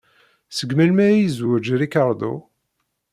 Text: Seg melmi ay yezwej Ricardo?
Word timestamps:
Seg 0.57 0.69
melmi 0.77 1.03
ay 1.07 1.17
yezwej 1.21 1.67
Ricardo? 1.81 2.31